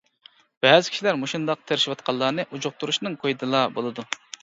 بەزى 0.65 0.93
كىشىلەر 0.95 1.19
مۇشۇنداق 1.25 1.63
تىرىشىۋاتقانلارنى 1.69 2.49
ئۇجۇقتۇرۇشنىڭ 2.49 3.23
كويىدىلا 3.27 3.67
بولىدۇ. 3.81 4.13